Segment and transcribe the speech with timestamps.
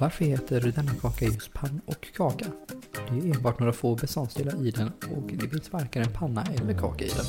[0.00, 2.46] Varför heter denna kaka just pann och kaka?
[3.10, 6.74] Det är enbart några få beståndsdelar i den och det finns varken en panna eller
[6.74, 7.24] kaka i den.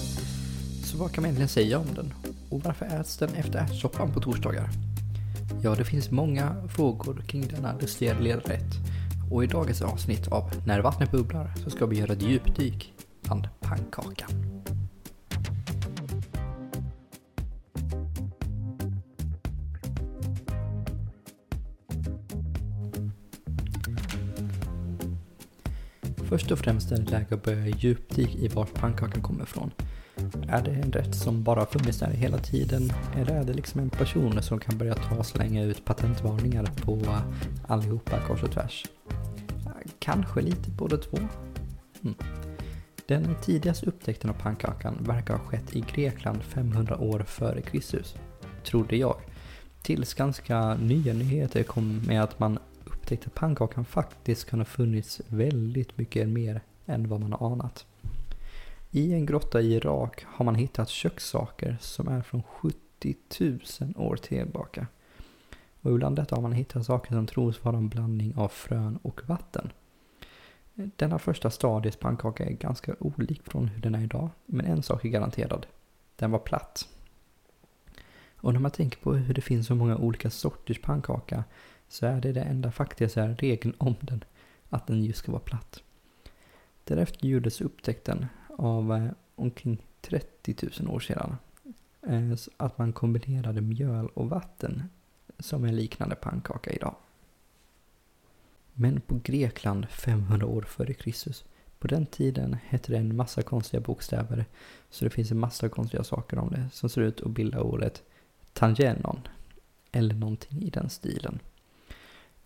[0.84, 2.14] Så vad kan man egentligen säga om den?
[2.50, 4.70] Och varför äts den efter ärtsoppan på torsdagar?
[5.64, 8.74] Ja, det finns många frågor kring denna lustiga lilla rätt.
[9.32, 12.94] Och i dagens avsnitt av När vattnet bubblar så ska vi göra ett djupdyk
[13.24, 14.51] bland pannkakan.
[26.32, 29.72] Först och främst är det läge att börja djupdyka i vart pannkakan kommer ifrån.
[30.48, 32.94] Är det en rätt som bara funnits där hela tiden?
[33.18, 37.18] Eller är det liksom en person som kan börja ta och slänga ut patentvarningar på
[37.68, 38.86] allihopa kors och tvärs?
[40.00, 41.18] Kanske lite båda två.
[42.04, 42.16] Mm.
[43.06, 48.16] Den tidigaste upptäckten av pannkakan verkar ha skett i Grekland 500 år före Kristus,
[48.66, 49.16] trodde jag.
[49.82, 52.60] Tills ganska nya nyheter kom med att man
[53.12, 57.86] upptäckte att pannkakan faktiskt kan ha funnits väldigt mycket mer än vad man har anat.
[58.92, 63.60] I en grotta i Irak har man hittat kökssaker som är från 70 000
[63.96, 64.88] år tillbaka.
[65.82, 69.22] Och ibland detta har man hittat saker som tros vara en blandning av frön och
[69.28, 69.72] vatten.
[70.74, 75.06] Denna första stadiets pannkaka är ganska olik från hur den är idag, men en sak
[75.06, 75.66] är garanterad.
[76.16, 76.88] Den var platt.
[78.38, 81.44] Och när man tänker på hur det finns så många olika sorters pannkaka
[81.92, 84.24] så är det det enda faktiska regeln om den,
[84.70, 85.84] att den just ska vara platt.
[86.84, 88.26] Därefter gjordes upptäckten
[88.58, 91.36] av eh, omkring 30 000 år sedan
[92.08, 94.84] eh, att man kombinerade mjöl och vatten
[95.40, 96.96] som en liknande pannkaka idag.
[98.74, 101.46] Men på Grekland 500 år före Kristus,
[101.80, 104.46] på den tiden hette det en massa konstiga bokstäver
[104.90, 108.04] så det finns en massa konstiga saker om det som ser ut att bilda ordet
[108.54, 109.20] tangenon
[109.92, 111.40] eller någonting i den stilen.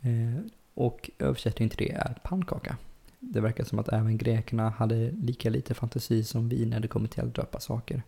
[0.05, 0.39] Eh,
[0.73, 2.77] och översättning till det är pannkaka.
[3.19, 7.07] Det verkar som att även grekerna hade lika lite fantasi som vi när det kommer
[7.07, 8.03] till att döpa saker.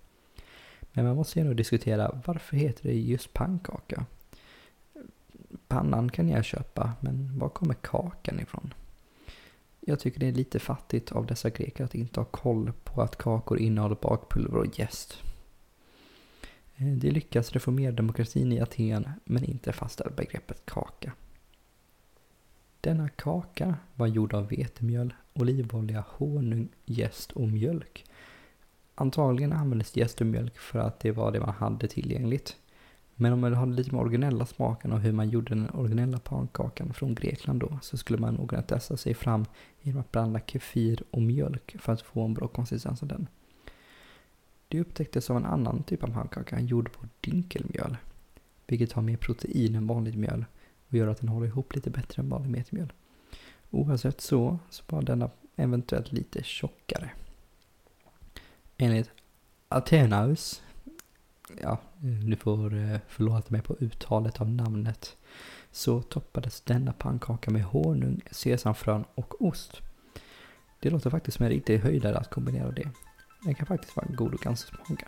[0.93, 4.05] Men man måste ju ändå diskutera varför heter det just pannkaka?
[5.67, 8.73] Pannan kan jag köpa, men var kommer kakan ifrån?
[9.79, 13.15] Jag tycker det är lite fattigt av dessa greker att inte ha koll på att
[13.15, 15.17] kakor innehåller bakpulver och jäst.
[16.75, 21.13] Eh, de lyckas reformera demokratin i Aten, men inte fastställa begreppet kaka.
[22.87, 28.05] Denna kaka var gjord av vetemjöl, olivolja, honung, jäst och mjölk.
[28.95, 32.55] Antagligen användes jäst och mjölk för att det var det man hade tillgängligt.
[33.15, 36.93] Men om man hade lite mer originella smaken av hur man gjorde den originella pannkakan
[36.93, 39.45] från Grekland då så skulle man nog kunna testa sig fram
[39.81, 43.27] genom att blanda kefir och mjölk för att få en bra konsistens av den.
[44.67, 47.97] Det upptäcktes av en annan typ av pannkaka gjord på dinkelmjöl,
[48.67, 50.45] vilket har mer protein än vanligt mjöl
[50.87, 52.93] och gör att den håller ihop lite bättre än vanlig metemjöl.
[53.69, 57.09] Oavsett så, så var denna eventuellt lite tjockare.
[58.77, 59.11] Enligt
[59.69, 60.63] Athenaus,
[61.61, 61.79] ja,
[62.23, 65.17] du får eh, förlåta mig på uttalet av namnet,
[65.71, 69.81] så toppades denna pannkaka med honung, sesamfrön och ost.
[70.79, 72.89] Det låter faktiskt som en riktig höjdare att kombinera det.
[73.43, 75.07] Den kan faktiskt vara god och ganska smaka.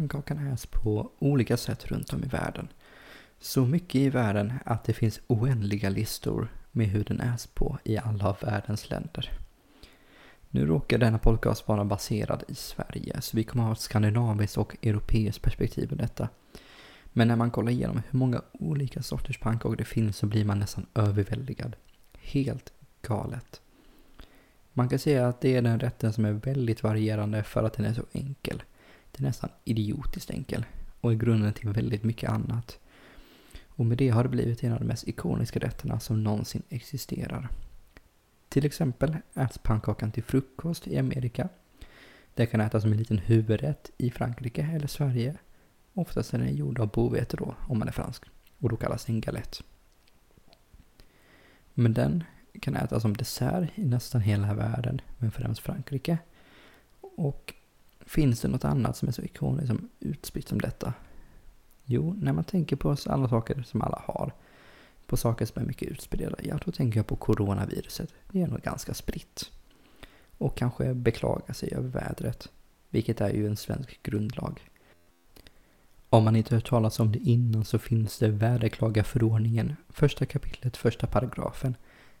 [0.00, 2.68] Pannkakan äts på olika sätt runt om i världen.
[3.38, 7.98] Så mycket i världen att det finns oändliga listor med hur den äts på i
[7.98, 9.30] alla av världens länder.
[10.50, 14.76] Nu råkar denna podcast vara baserad i Sverige, så vi kommer ha ett skandinaviskt och
[14.82, 16.28] europeiskt perspektiv på detta.
[17.04, 20.58] Men när man kollar igenom hur många olika sorters pannkakor det finns så blir man
[20.58, 21.76] nästan överväldigad.
[22.20, 22.72] Helt
[23.02, 23.60] galet.
[24.72, 27.86] Man kan säga att det är den rätten som är väldigt varierande för att den
[27.86, 28.62] är så enkel.
[29.20, 30.64] Den är nästan idiotiskt enkel
[31.00, 32.78] och är grunden till väldigt mycket annat.
[33.66, 37.48] Och med det har det blivit en av de mest ikoniska rätterna som någonsin existerar.
[38.48, 41.48] Till exempel äts pannkakan till frukost i Amerika.
[42.34, 45.36] Den kan ätas som en liten huvudrätt i Frankrike eller Sverige.
[45.94, 48.24] Oftast är den gjord av bovete då, om man är fransk.
[48.58, 49.62] Och då kallas den galette.
[51.74, 52.24] Men den
[52.60, 56.18] kan ätas som dessert i nästan hela världen, men främst Frankrike.
[57.00, 57.54] Och
[58.10, 60.94] finns det något annat som är så ikoniskt som utspritt som detta?
[61.84, 64.32] Jo, när man tänker på alla saker som alla har,
[65.06, 68.14] på saker som är mycket utspridda, ja då tänker jag på coronaviruset.
[68.32, 69.50] Det är nog ganska spritt.
[70.38, 72.48] Och kanske beklaga sig över vädret,
[72.88, 74.60] vilket är ju en svensk grundlag.
[76.08, 81.06] Om man inte hört talas om det innan så finns det väderklagarförordningen, första kapitlet, första
[81.06, 81.76] paragrafen.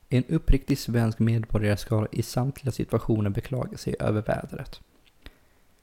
[0.08, 4.80] En uppriktig svensk medborgare ska i samtliga situationer beklaga sig över vädret.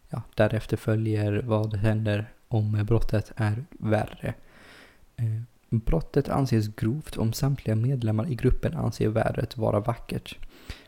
[0.09, 4.33] Ja, därefter följer vad händer om brottet är värre.
[5.15, 10.37] Eh, brottet anses grovt om samtliga medlemmar i gruppen anser vädret vara vackert.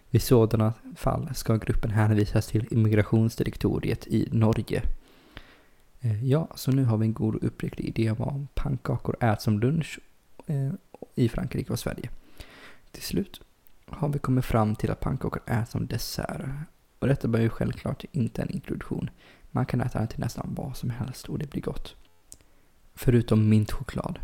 [0.10, 4.84] Vid sådana fall ska gruppen hänvisas till immigrationsdirektoriet i Norge.
[6.02, 9.44] Eh, ja, så nu har vi en god och uppriktig idé om vad pannkakor äts
[9.44, 10.00] som lunch
[10.48, 10.72] eh,
[11.16, 12.10] i Frankrike och Sverige.
[12.92, 13.42] Till slut
[13.86, 16.42] har vi kommit fram till att pannkakor äts som dessert.
[17.00, 19.10] Och detta blir ju självklart inte en introduktion.
[19.52, 21.96] Man kan äta det till nästan vad som helst och det blir gott.
[22.96, 24.20] Förutom mintchoklad.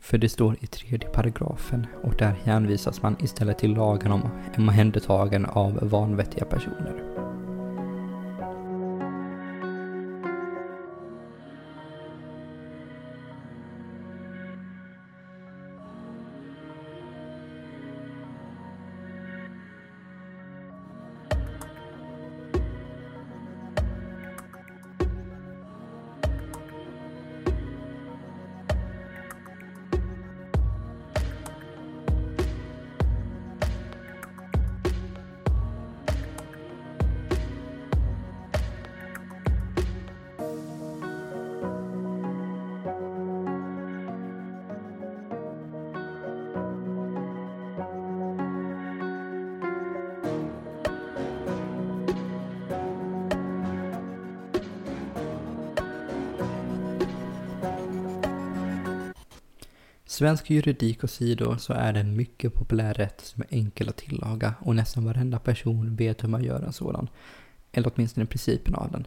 [0.00, 5.48] För det står i tredje paragrafen och där hänvisas man istället till lagen om omhändertagande
[5.48, 7.17] av vanvettiga personer.
[60.10, 63.96] Svensk juridik och sidor så är det en mycket populär rätt som är enkel att
[63.96, 67.08] tillaga och nästan varenda person vet hur man gör en sådan.
[67.72, 69.06] Eller åtminstone principen av den.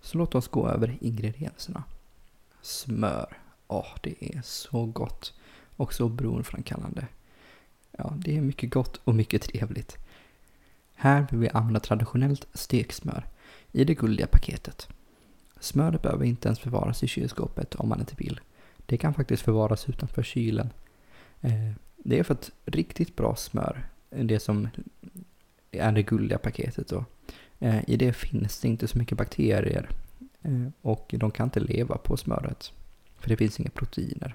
[0.00, 1.84] Så låt oss gå över ingredienserna.
[2.62, 3.38] Smör.
[3.66, 5.34] Åh, oh, det är så gott.
[5.76, 7.06] Och så beroendeframkallande.
[7.98, 9.98] Ja, det är mycket gott och mycket trevligt.
[10.94, 13.26] Här vill vi använda traditionellt steksmör
[13.72, 14.88] i det guldiga paketet.
[15.60, 18.40] Smöret behöver inte ens förvaras i kylskåpet om man inte vill.
[18.90, 20.72] Det kan faktiskt förvaras utanför kylen.
[21.40, 24.68] Eh, det är för att riktigt bra smör, det som
[25.70, 27.04] är det gulliga paketet då.
[27.58, 29.88] Eh, I det finns det inte så mycket bakterier
[30.42, 32.72] eh, och de kan inte leva på smöret
[33.18, 34.34] för det finns inga proteiner.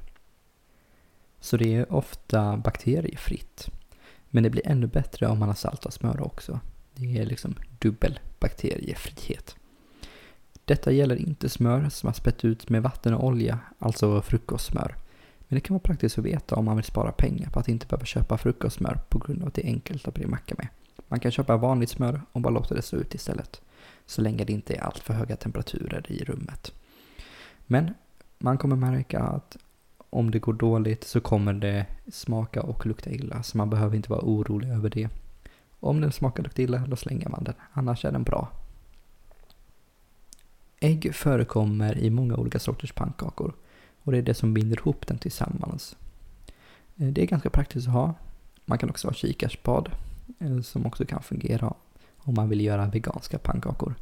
[1.40, 3.70] Så det är ofta bakteriefritt.
[4.30, 6.60] Men det blir ännu bättre om man har saltat smör också.
[6.94, 9.56] Det är liksom dubbel bakteriefrihet.
[10.66, 14.96] Detta gäller inte smör som har spett ut med vatten och olja, alltså frukostsmör.
[15.48, 17.88] Men det kan vara praktiskt att veta om man vill spara pengar på att inte
[17.88, 20.68] behöva köpa frukostsmör på grund av att det är enkelt att bli macka med.
[21.08, 23.62] Man kan köpa vanligt smör och bara låta det stå ut istället.
[24.06, 26.74] Så länge det inte är alltför höga temperaturer i rummet.
[27.66, 27.94] Men
[28.38, 29.58] man kommer märka att
[30.10, 34.10] om det går dåligt så kommer det smaka och lukta illa, så man behöver inte
[34.10, 35.10] vara orolig över det.
[35.80, 37.54] Om den smakar och luktar illa, då slänger man den.
[37.74, 38.65] Annars är den bra.
[40.86, 43.54] Ägg förekommer i många olika sorters pannkakor
[44.04, 45.96] och det är det som binder ihop den tillsammans.
[46.96, 48.14] Eh, det är ganska praktiskt att ha.
[48.66, 49.92] Man kan också ha kikärtsspad
[50.40, 51.74] eh, som också kan fungera
[52.18, 53.96] om man vill göra veganska pannkakor.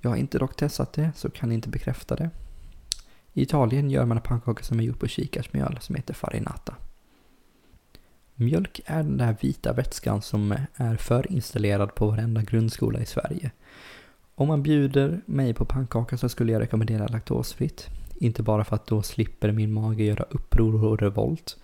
[0.00, 2.30] Jag har inte dock testat det så kan inte bekräfta det.
[3.32, 6.74] I Italien gör man en pannkaka som är gjord på kikärtsmjöl som heter farinata.
[8.34, 13.50] Mjölk är den där vita vätskan som är förinstallerad på varenda grundskola i Sverige.
[14.34, 17.88] Om man bjuder mig på pannkaka så skulle jag rekommendera laktosfritt.
[18.14, 21.56] Inte bara för att då slipper min mage göra uppror och revolt.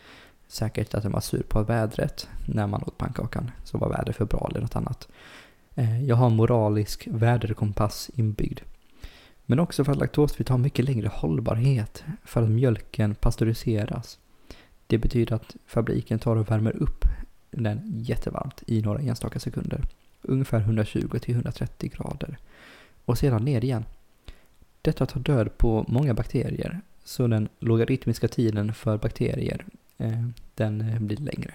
[0.48, 3.50] Säkert att den var sur på vädret när man åt pannkakan.
[3.64, 5.08] Så var vädret för bra eller något annat.
[5.74, 8.60] Eh, jag har moralisk väderkompass inbyggd.
[9.46, 14.18] Men också för att laktosfritt har mycket längre hållbarhet för att mjölken pasteuriseras.
[14.86, 17.04] Det betyder att fabriken tar och värmer upp
[17.50, 19.82] den jättevarmt i några enstaka sekunder.
[20.22, 22.38] Ungefär 120-130 grader.
[23.08, 23.84] Och sedan ner igen.
[24.82, 29.64] Detta tar död på många bakterier, så den logaritmiska tiden för bakterier,
[29.98, 31.54] eh, den eh, blir längre.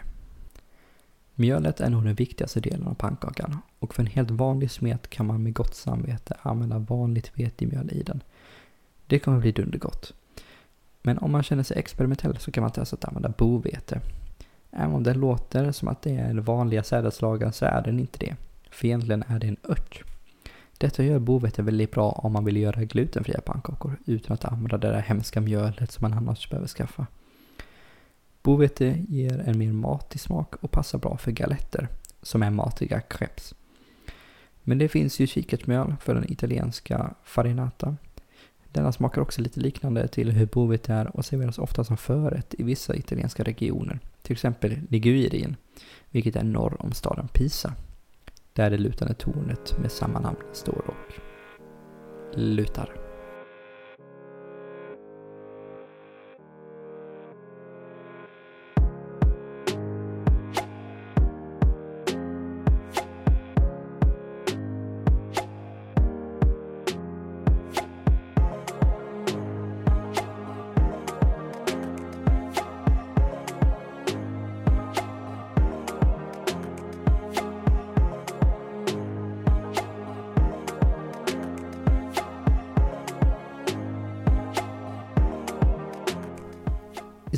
[1.36, 5.25] Mjölet är nog den viktigaste delen av pannkakan och för en helt vanlig smet kan
[5.25, 8.24] man med gott samvete använda vanligt vetemjöl i den.
[9.07, 10.13] Det kommer bli dundergott.
[11.01, 14.01] Men om man känner sig experimentell så kan man testa att använda bovete.
[14.72, 18.19] Även om det låter som att det är den vanliga sädesslagen så är den inte
[18.19, 18.36] det.
[18.72, 20.03] För egentligen är det en ört.
[20.84, 24.88] Detta gör bovete väldigt bra om man vill göra glutenfria pannkakor utan att använda det
[24.88, 27.08] där hemska mjölet som man annars behöver skaffa.
[28.42, 31.88] Bovete ger en mer matig smak och passar bra för galetter,
[32.22, 33.54] som är matiga crepes.
[34.63, 37.96] Men det finns ju kikärtsmjöl för den italienska farinata.
[38.72, 42.63] Denna smakar också lite liknande till hur bovete är och serveras ofta som förrätt i
[42.63, 45.56] vissa italienska regioner, till exempel Ligurien,
[46.10, 47.74] vilket är norr om staden Pisa,
[48.53, 51.13] där det lutande tornet med samma namn står och
[52.36, 53.02] lutar.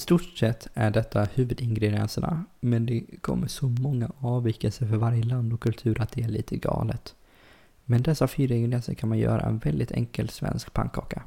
[0.06, 5.62] Stort sett är detta huvudingredienserna, men det kommer så många avvikelser för varje land och
[5.62, 7.16] kultur att det är lite galet.
[7.86, 11.24] Men dessa fyra ingredienser kan man göra en väldigt enkel svensk pannkaka.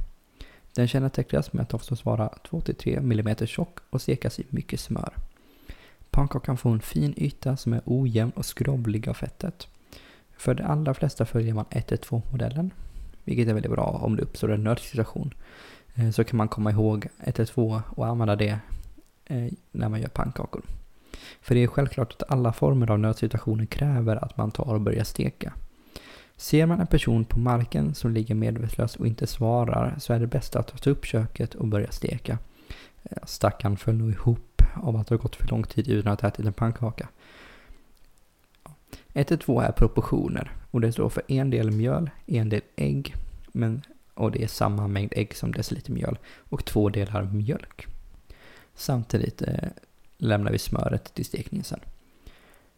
[0.74, 5.12] Den kännetecknas med att oftast vara 2-3 mm tjock och stekas i mycket smör.
[6.10, 9.68] Pannkakan får en fin yta som är ojämn och skrovlig av fettet.
[10.36, 12.70] För de allra flesta följer man 1-2-modellen,
[13.24, 15.34] vilket är väldigt bra om det uppstår en nödsituation.
[15.98, 18.58] Eh, så kan man komma ihåg 112 och använda det
[19.24, 20.62] eh, när man gör pannkakor.
[21.40, 25.04] För det är självklart att alla former av nödsituationer kräver att man tar och börjar
[25.04, 25.52] steka.
[26.36, 30.26] Ser man en person på marken som ligger medvetslös och inte svarar så är det
[30.26, 32.38] bäst att ta upp köket och börja steka.
[33.02, 36.20] Eh, Stackaren föll nog ihop av att det har gått för lång tid utan att
[36.20, 37.08] ha ätit en pannkaka.
[39.12, 43.14] 112 är proportioner och det står för en del mjöl, en del ägg,
[43.52, 43.82] men
[44.18, 47.86] och det är samma mängd ägg som deciliter mjöl och två delar mjölk.
[48.74, 49.68] Samtidigt eh,
[50.18, 51.80] lämnar vi smöret till stekningen sen.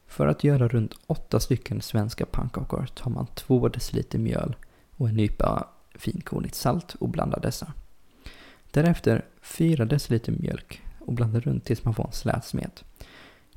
[0.07, 4.57] För att göra runt åtta stycken svenska pannkakor tar man två deciliter mjöl
[4.97, 7.73] och en nypa finkornigt salt och blandar dessa.
[8.71, 12.85] Därefter 4 deciliter mjölk och blandar runt tills man får en slät smet.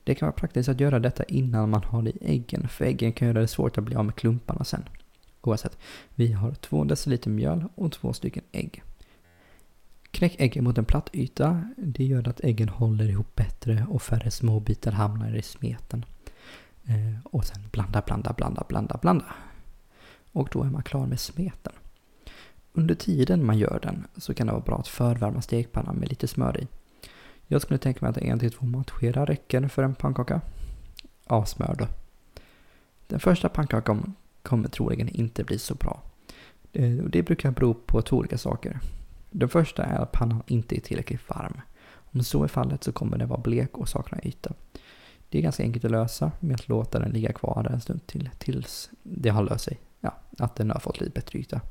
[0.04, 3.14] Det kan vara praktiskt att göra detta innan man har det i äggen, för äggen
[3.14, 4.84] kan göra det svårt att bli av med klumparna sen.
[5.48, 5.78] Oavsett,
[6.16, 8.84] vi har 2 deciliter mjöl och två stycken ägg.
[10.12, 11.70] Knäck äggen mot en platt yta.
[11.78, 16.06] Det gör att äggen håller ihop bättre och färre småbitar hamnar i smeten.
[16.86, 19.26] Eh, och sen blanda, blanda, blanda, blanda, blanda.
[20.32, 21.74] Och då är man klar med smeten.
[22.74, 26.28] Under tiden man gör den så kan det vara bra att förvärma stekpannan med lite
[26.28, 26.68] smör i.
[27.48, 30.42] Jag skulle tänka mig att en till två matskedar räcker för en pannkaka.
[31.28, 31.88] Av smör då.
[33.08, 36.02] Den första pannkakan kommer troligen inte bli så bra.
[36.74, 38.80] Eh, det, brukar bero på två olika saker.
[39.32, 41.62] Den första är att pannan inte är tillräckligt varm.
[41.86, 44.54] Om så är fallet så kommer den vara blek och sakna yta.
[45.30, 48.08] Det är ganska enkelt att lösa med att låta den ligga kvar där en stund
[48.08, 49.80] till tills det har löst sig.
[50.00, 51.62] Ja, att den har fått lite bättre yta.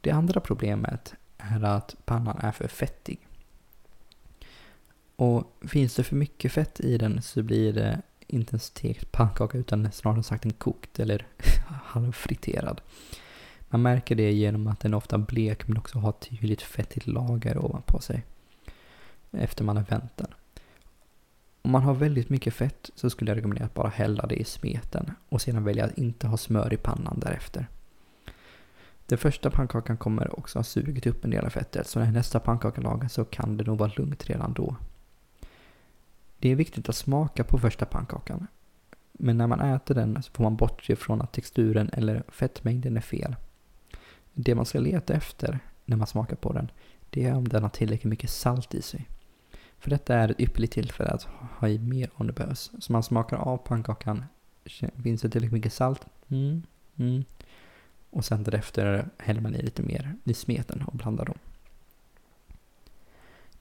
[0.00, 3.26] Det andra problemet är att pannan är för fettig.
[5.16, 9.58] Och finns det för mycket fett i den så blir det inte en stekt pannkaka
[9.58, 11.26] utan snarare sagt en kokt eller
[11.66, 12.80] halvfriterad.
[13.68, 17.58] Man märker det genom att den ofta blek men också har ett tydligt fettigt lager
[17.58, 18.24] ovanpå sig.
[19.30, 20.34] Efter man har vänt den.
[21.62, 24.44] Om man har väldigt mycket fett så skulle jag rekommendera att bara hälla det i
[24.44, 27.66] smeten och sedan välja att inte ha smör i pannan därefter.
[29.06, 32.40] Den första pannkakan kommer också ha sugit upp en del av fettet så när nästa
[32.40, 34.76] pannkaka lagas så kan det nog vara lugnt redan då.
[36.42, 38.46] Det är viktigt att smaka på första pannkakan.
[39.12, 43.00] Men när man äter den så får man bortse från att texturen eller fettmängden är
[43.00, 43.36] fel.
[44.32, 46.70] Det man ska leta efter när man smakar på den,
[47.10, 49.08] det är om den har tillräckligt mycket salt i sig.
[49.78, 51.26] För detta är ett ypperligt tillfälle att
[51.58, 52.70] ha i mer om det behövs.
[52.78, 54.24] Så man smakar av pannkakan
[55.02, 56.06] Finns det tillräckligt mycket salt?
[56.28, 56.62] Mm.
[56.96, 57.24] Mm.
[58.10, 61.38] Och sen därefter häller man i lite mer i smeten och blandar dem.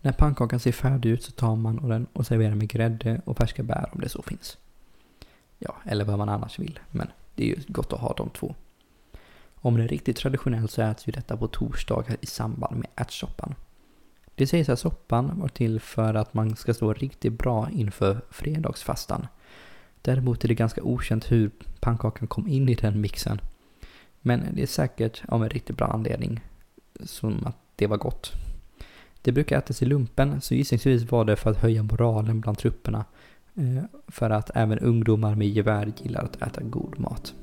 [0.01, 3.63] När pannkakan ser färdig ut så tar man den och serverar med grädde och färska
[3.63, 4.58] bär om det så finns.
[5.58, 8.55] Ja, eller vad man annars vill, men det är ju gott att ha de två.
[9.55, 13.55] Om det är riktigt traditionellt så äts ju detta på torsdagar i samband med ärtsoppan.
[14.36, 19.27] Det sägs att soppan var till för att man ska stå riktigt bra inför fredagsfastan.
[20.01, 23.41] Däremot är det ganska okänt hur pannkakan kom in i den mixen.
[24.22, 26.39] Men det är säkert av en riktigt bra anledning
[27.05, 28.31] som att det var gott.
[29.21, 33.05] Det brukar ätas i lumpen, så gissningsvis var det för att höja moralen bland trupperna.
[33.55, 37.33] Eh, för att även ungdomar med gevär gillar att äta god mat.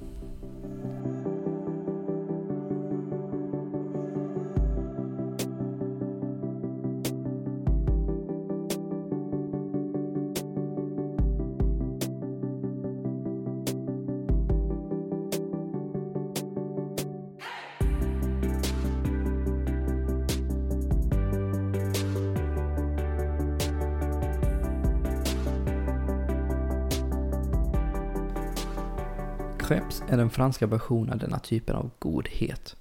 [29.89, 32.77] Crepes är den franska versionen av denna typen av godhet.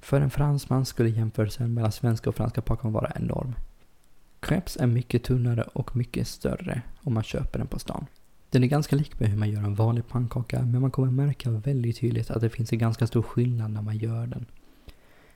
[0.00, 3.54] För en fransman skulle jämförelsen mellan svenska och franska pannkakan vara enorm.
[4.40, 8.06] Crepes är mycket tunnare och mycket större om man köper den på stan.
[8.50, 11.50] Den är ganska lik med hur man gör en vanlig pannkaka men man kommer märka
[11.50, 14.46] väldigt tydligt att det finns en ganska stor skillnad när man gör den.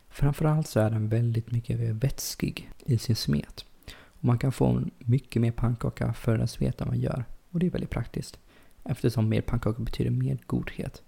[0.08, 3.64] Framförallt så är den väldigt mycket vätskig i sin smet.
[3.90, 7.70] Och man kan få mycket mer pannkaka för den smeten man gör och det är
[7.70, 8.38] väldigt praktiskt.
[8.84, 11.02] Eftersom mer pannkaka betyder mer godhet.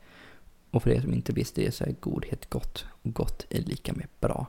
[0.70, 3.92] Och för er som inte visste det så är godhet gott och gott är lika
[3.92, 4.46] med bra.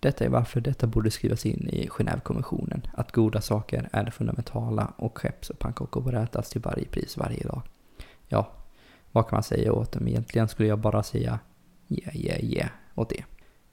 [0.00, 4.92] Detta är varför detta borde skrivas in i Genèvekonventionen, att goda saker är det fundamentala
[4.96, 7.62] och skepps och pannkakor bör ätas till varje pris varje dag.
[8.28, 8.52] Ja,
[9.12, 10.08] vad kan man säga åt dem?
[10.08, 11.38] Egentligen skulle jag bara säga
[11.88, 13.24] yeah, yeah, yeah åt det.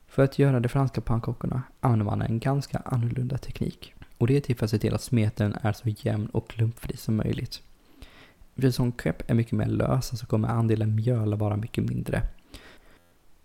[0.08, 3.94] För att göra de franska pannkakorna använder man en ganska annorlunda teknik.
[4.18, 6.98] Och det är till för att se till att smeten är så jämn och klumpfri
[6.98, 7.62] som möjligt.
[8.56, 12.24] Eftersom crepe är mycket mer lösa så alltså kommer andelen mjöl vara mycket mindre.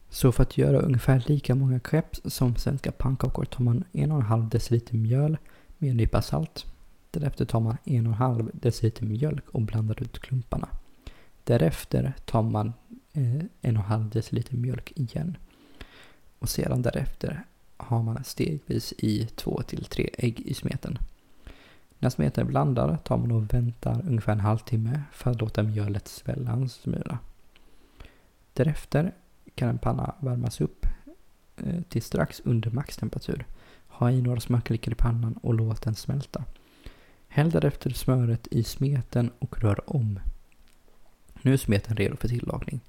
[0.09, 4.94] Så för att göra ungefär lika många crepes som svenska pannkakor tar man 1,5 deciliter
[4.94, 5.37] mjöl
[5.79, 6.66] med en nypa salt.
[7.11, 10.68] Därefter tar man 1,5 deciliter mjölk och blandar ut klumparna.
[11.44, 12.73] Därefter tar man
[13.12, 15.37] eh, 1,5 deciliter mjölk igen.
[16.38, 17.44] Och sedan därefter
[17.77, 20.99] har man stegvis i 2-3 ägg i smeten.
[21.99, 26.09] När smeten är blandad tar man och väntar ungefär en halvtimme för att låta mjölet
[26.09, 27.19] svälla en smula.
[28.53, 29.15] Därefter
[29.55, 30.87] kan en panna värmas upp
[31.57, 33.47] eh, till strax under maxtemperatur.
[33.87, 36.45] Ha i några smörklickor i pannan och låt den smälta.
[37.29, 40.21] Häll därefter smöret i smeten och rör om.
[41.43, 42.81] Nu är smeten redo för tillagning.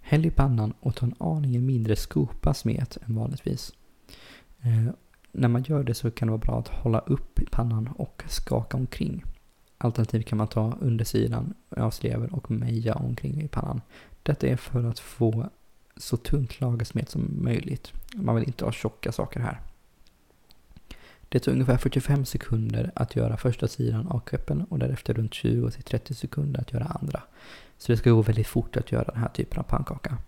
[0.00, 3.72] Häll i pannan och ta en aningen mindre skopa smet än vanligtvis.
[4.60, 4.94] Eh,
[5.32, 8.76] när man gör det så kan det vara bra att hålla upp pannan och skaka
[8.76, 9.24] omkring.
[9.78, 13.80] Alternativt kan man ta undersidan av sleven och meja omkring i pannan.
[14.22, 15.48] Detta är för att få
[15.96, 17.92] så tunt lagersmet som möjligt.
[18.14, 19.60] Man vill inte ha tjocka saker här.
[21.28, 26.12] Det tar ungefär 45 sekunder att göra första sidan av kreppen och därefter runt 20-30
[26.12, 27.22] sekunder att göra andra.
[27.78, 30.18] Så det ska gå väldigt fort att göra den här typen av pannkaka.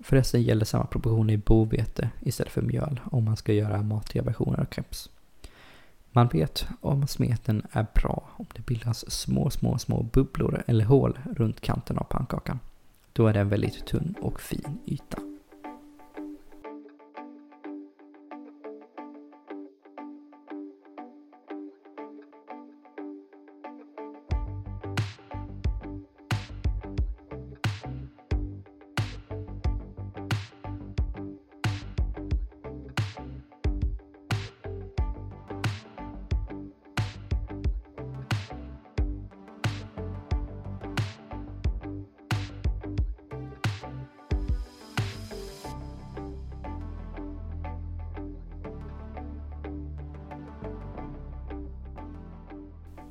[0.00, 4.60] Förresten gäller samma proportioner i bovete istället för mjöl om man ska göra matiga versioner
[4.60, 5.10] av crepes.
[6.12, 11.18] Man vet om smeten är bra om det bildas små, små, små bubblor eller hål
[11.36, 12.58] runt kanten av pannkakan.
[13.12, 15.18] Då är det en väldigt tunn och fin yta.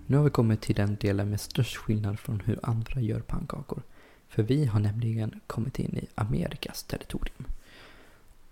[0.09, 3.81] Nu har vi kommit till den delen med störst skillnad från hur andra gör pannkakor.
[4.27, 7.45] För vi har nämligen kommit in i Amerikas territorium.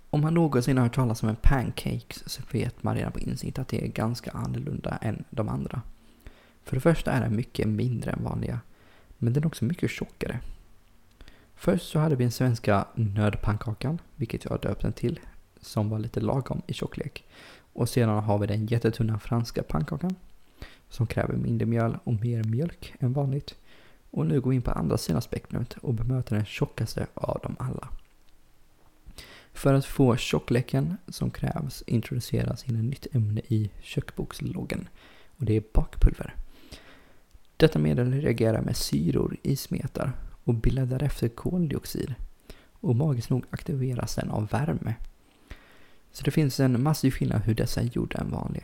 [0.09, 3.59] Om man någonsin har hört talas om en pancake så vet man redan på insikt
[3.59, 5.81] att det är ganska annorlunda än de andra.
[6.63, 8.59] För det första är den mycket mindre än vanliga,
[9.17, 10.39] men den är också mycket tjockare.
[11.55, 15.19] Först så hade vi den svenska nödpannkakan, vilket jag döpt den till,
[15.61, 17.23] som var lite lagom i tjocklek.
[17.73, 20.15] Och sedan har vi den jättetunna franska pannkakan
[20.95, 23.55] som kräver mindre mjöl och mer mjölk än vanligt.
[24.12, 27.55] och nu går vi in på andra sidan spektrumet och bemöter den tjockaste av dem
[27.60, 27.89] alla.
[29.53, 34.88] För att få tjockleken som krävs introduceras in ett nytt ämne i köksboksloggen
[35.38, 36.36] och det är bakpulver.
[37.58, 40.12] Detta medel reagerar med syror i smetar
[40.43, 42.15] och bildar därefter koldioxid
[42.71, 44.95] och magiskt nog aktiveras den av värme.
[46.12, 48.63] Så det finns en massiv skillnad hur dessa är gjorda än vanliga.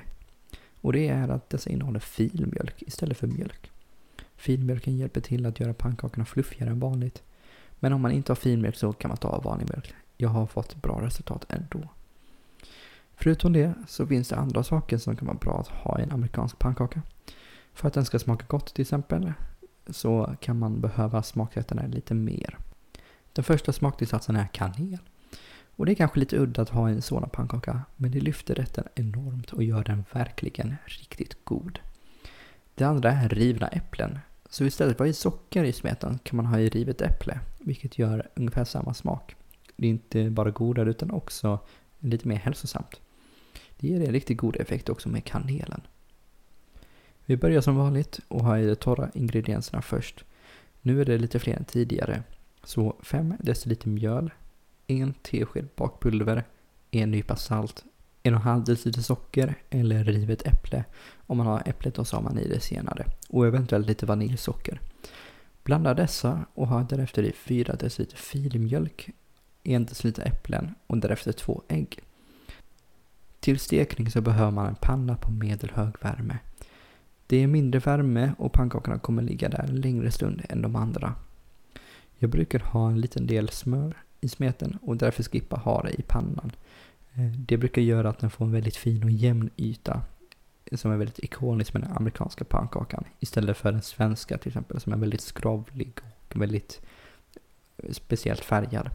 [0.81, 3.71] Och det är att dessa innehåller filmjölk istället för mjölk.
[4.35, 7.23] Filmjölken hjälper till att göra pannkakorna fluffigare än vanligt.
[7.79, 9.93] Men om man inte har filmjölk så kan man ta vanlig mjölk.
[10.17, 11.89] Jag har fått bra resultat ändå.
[13.15, 16.11] Förutom det så finns det andra saker som kan vara bra att ha i en
[16.11, 17.01] amerikansk pannkaka.
[17.73, 19.33] För att den ska smaka gott till exempel
[19.87, 22.57] så kan man behöva smaksätta lite mer.
[23.33, 24.99] Den första smaktillsatsen är kanel.
[25.81, 28.83] Och det är kanske lite udda att ha en sådan pannkaka, men det lyfter rätten
[28.95, 31.79] enormt och gör den verkligen riktigt god.
[32.75, 34.19] Det andra är rivna äpplen.
[34.49, 37.39] Så istället för att ha i socker i smeten kan man ha i rivet äpple,
[37.59, 39.35] vilket gör ungefär samma smak.
[39.75, 41.59] Det är inte bara godare utan också
[41.99, 43.01] lite mer hälsosamt.
[43.77, 45.81] Det ger en riktigt god effekt också med kanelen.
[47.25, 50.25] Vi börjar som vanligt och har i de torra ingredienserna först.
[50.81, 52.23] Nu är det lite fler än tidigare.
[52.63, 54.31] Så 5 deciliter mjöl,
[54.99, 56.43] en tesked bakpulver,
[56.91, 57.83] en nypa salt,
[58.23, 60.83] en och en halv deciliter socker eller rivet äpple.
[61.27, 63.05] Om man har äpplet då så har man i det senare.
[63.29, 64.81] Och eventuellt lite vaniljsocker.
[65.63, 69.09] Blanda dessa och ha därefter i 4 deciliter filmjölk,
[69.63, 71.99] 1 deciliter äpplen och därefter två ägg.
[73.39, 76.37] Till stekning så behöver man en panna på medelhög värme.
[77.27, 81.15] Det är mindre värme och pannkakorna kommer ligga där en längre stund än de andra.
[82.17, 86.01] Jag brukar ha en liten del smör i smeten och därför skippa ha det i
[86.01, 86.51] pannan.
[87.13, 90.01] Eh, det brukar göra att den får en väldigt fin och jämn yta
[90.65, 94.79] eh, som är väldigt ikonisk med den amerikanska pannkakan istället för den svenska till exempel
[94.79, 95.91] som är väldigt skrovlig
[96.29, 96.81] och väldigt
[97.77, 98.89] eh, speciellt färgad.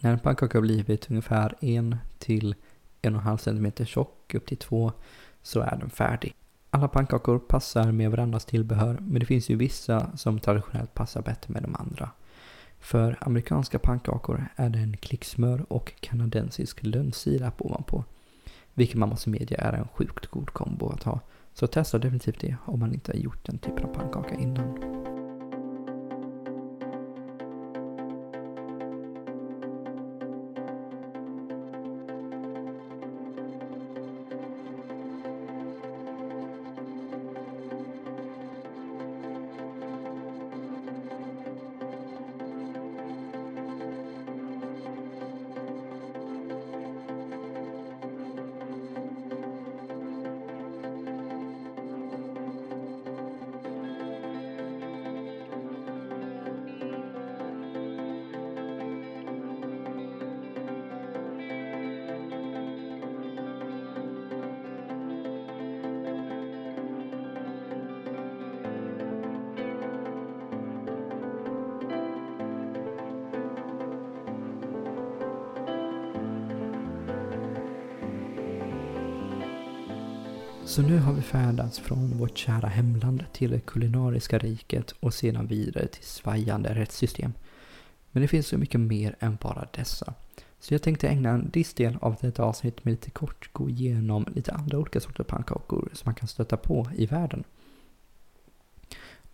[0.00, 2.54] När en pannkaka har blivit ungefär 1 till
[3.02, 4.92] 1,5 cm tjock upp till 2,
[5.42, 6.34] så är den färdig.
[6.70, 11.52] Alla pannkakor passar med varandras tillbehör, men det finns ju vissa som traditionellt passar bättre
[11.52, 12.10] med de andra.
[12.80, 18.04] För amerikanska pannkakor är det en klick smör och kanadensisk lönnsirap ovanpå.
[18.74, 21.20] Vilket man måste medge är en sjukt god kombo att ha.
[21.54, 25.09] Så testa definitivt det om man inte har gjort den typen av pannkaka innan.
[80.70, 85.46] Så nu har vi färdats från vårt kära hemland till det kulinariska riket och sedan
[85.46, 87.32] vidare till svajande rättssystem.
[88.10, 90.14] Men det finns så mycket mer än bara dessa.
[90.60, 94.26] Så jag tänkte ägna en viss del av detta avsnitt med lite kort gå igenom
[94.34, 97.44] lite andra olika sorters pannkakor som man kan stöta på i världen.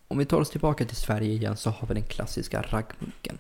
[0.09, 3.39] Om vi tar oss tillbaka till Sverige igen så har vi den klassiska raggmunken.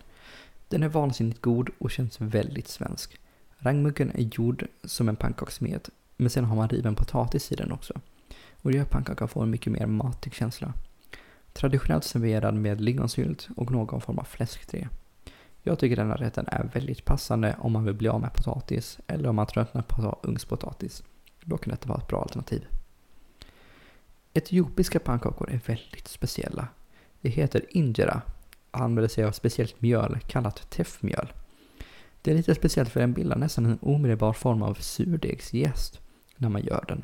[0.68, 3.18] Den är vansinnigt god och känns väldigt svensk.
[3.58, 7.94] Raggmunken är gjord som en pannkakssmet men sen har man riven potatis i den också.
[8.62, 10.72] Och det gör pannkakan får en mycket mer matig känsla.
[11.52, 14.88] Traditionellt serverad med lingonsylt och någon form av fläskträ.
[15.62, 19.28] Jag tycker denna rätten är väldigt passande om man vill bli av med potatis eller
[19.28, 21.02] om man tröttnar på att ha ugnspotatis.
[21.44, 22.66] Då kan detta vara ett bra alternativ.
[24.32, 26.68] Etiopiska pannkakor är väldigt speciella.
[27.20, 28.22] Det heter injera
[28.70, 31.32] och använder sig av speciellt mjöl kallat teffmjöl.
[32.22, 36.00] Det är lite speciellt för den bildar nästan en omedelbar form av surdegsjäst
[36.36, 37.02] när man gör den.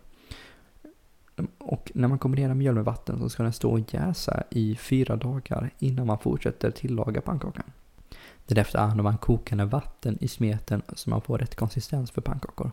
[1.59, 5.17] Och när man kombinerar mjöl med vatten så ska den stå och jäsa i fyra
[5.17, 7.65] dagar innan man fortsätter tillaga pannkakan.
[8.47, 12.71] Därefter använder man kokande vatten i smeten så man får rätt konsistens för pannkakor.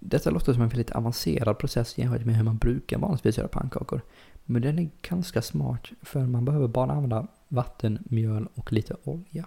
[0.00, 4.00] Detta låter som en väldigt avancerad process jämfört med hur man brukar vanligtvis göra pannkakor.
[4.44, 9.46] Men den är ganska smart för man behöver bara använda vatten, mjöl och lite olja.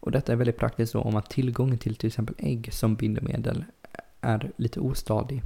[0.00, 2.94] Och detta är väldigt praktiskt då om man har tillgång till till exempel ägg som
[2.94, 3.64] bindemedel
[4.20, 5.42] är lite ostadig.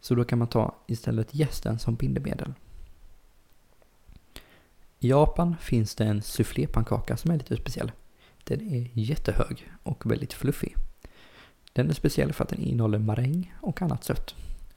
[0.00, 2.54] Så då kan man ta istället gästen som bindemedel.
[4.98, 7.92] I Japan finns det en soufflépannkaka som är lite speciell.
[8.44, 10.74] Den är jättehög och väldigt fluffig.
[11.72, 14.34] Den är speciell för att den innehåller maräng och annat sött.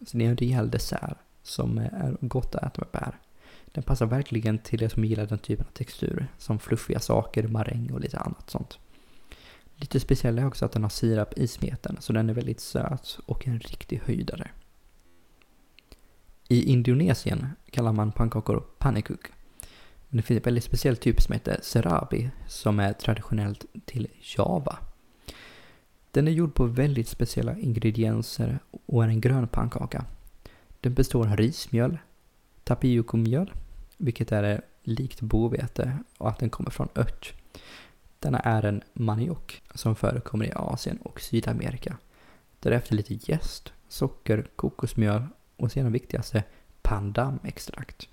[0.07, 3.19] Så det är en rejäl dessert som är gott att äta med bär.
[3.65, 7.91] Den passar verkligen till det som gillar den typen av textur, som fluffiga saker, maräng
[7.91, 8.79] och lite annat sånt.
[9.83, 13.19] Lite speciell är också att den har sirap i smeten, så den är väldigt söt
[13.25, 14.51] och en riktig höjdare.
[16.47, 19.19] I Indonesien kallar man pannkakor panikuk.
[20.09, 24.77] Men det finns en väldigt speciell typ som heter serabi, som är traditionellt till Java.
[26.11, 30.05] Den är gjord på väldigt speciella ingredienser och är en grön pannkaka.
[30.79, 31.97] Den består av rismjöl,
[32.63, 33.53] tapiokomjöl,
[33.97, 37.33] vilket är likt bovete och att den kommer från ört.
[38.23, 41.97] Denna är en maniok som förekommer i Asien och Sydamerika.
[42.59, 46.43] Därefter lite jäst, socker, kokosmjöl och sedan viktigaste
[46.81, 48.07] pandamextrakt.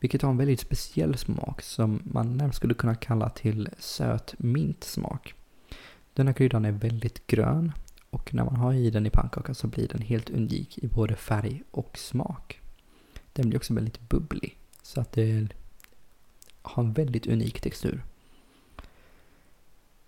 [0.00, 5.34] Vilket har en väldigt speciell smak som man närmast skulle kunna kalla till söt mintsmak.
[6.14, 7.72] Denna kryddan är väldigt grön
[8.10, 11.16] och när man har i den i pannkakan så blir den helt unik i både
[11.16, 12.60] färg och smak.
[13.32, 15.48] Den blir också väldigt bubblig så att det
[16.62, 18.02] har en väldigt unik textur.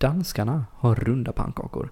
[0.01, 1.91] Danskarna har runda pannkakor.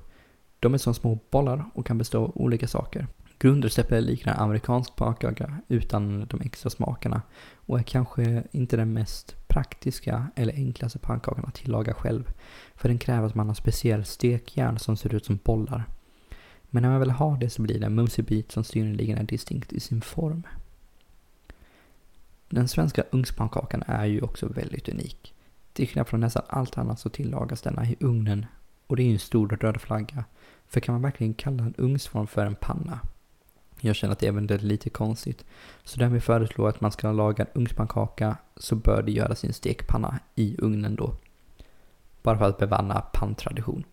[0.59, 3.07] De är som små bollar och kan bestå av olika saker.
[3.39, 7.21] Grundreceptet liknar amerikansk pannkaka utan de extra smakerna
[7.53, 12.31] och är kanske inte den mest praktiska eller enklaste pannkakan att tillaga själv.
[12.75, 15.83] För den kräver att man har speciell stekjärn som ser ut som bollar.
[16.69, 19.23] Men när man väl har det så blir det en mumsig bit som synnerligen är
[19.23, 20.43] distinkt i sin form.
[22.49, 25.33] Den svenska ugnspannkakan är ju också väldigt unik.
[25.73, 28.45] Till skillnad från nästan allt annat så tillagas denna i ugnen
[28.87, 30.23] och det är ju en stor röd flagga.
[30.67, 32.99] För kan man verkligen kalla en ugnsform för en panna?
[33.81, 35.45] Jag känner att det är lite konstigt.
[35.83, 39.47] Så när vi föreslår att man ska laga en ugnspannkaka så bör det göras i
[39.47, 41.15] en stekpanna i ugnen då.
[42.21, 43.83] Bara för att bevanna panntradition.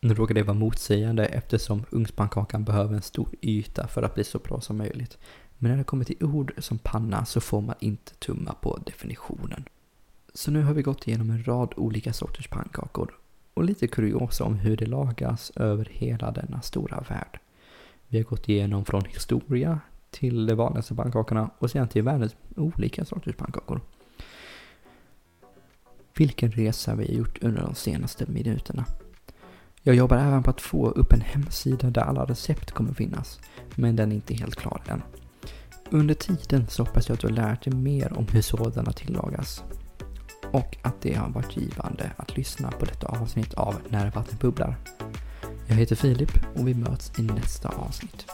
[0.00, 4.38] Nu råkar det vara motsägande eftersom ugnspannkakan behöver en stor yta för att bli så
[4.38, 5.18] bra som möjligt.
[5.58, 9.64] Men när det kommer till ord som panna så får man inte tumma på definitionen.
[10.38, 13.14] Så nu har vi gått igenom en rad olika sorters pannkakor
[13.54, 17.40] och lite kuriosa om hur det lagas över hela denna stora värld.
[18.08, 23.04] Vi har gått igenom från historia till de vanligaste pannkakorna och sedan till världens olika
[23.04, 23.80] sorters pannkakor.
[26.16, 28.84] Vilken resa vi har gjort under de senaste minuterna.
[29.82, 33.40] Jag jobbar även på att få upp en hemsida där alla recept kommer finnas,
[33.74, 35.02] men den är inte helt klar än.
[35.90, 39.62] Under tiden så hoppas jag att du har lärt dig mer om hur sådana tillagas
[40.52, 44.76] och att det har varit givande att lyssna på detta avsnitt av När vattnet bubblar.
[45.66, 48.26] Jag heter Filip och vi möts i nästa avsnitt.